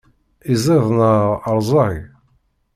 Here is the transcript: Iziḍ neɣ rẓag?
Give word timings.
Iziḍ 0.53 0.85
neɣ 0.97 1.25
rẓag? 1.57 1.95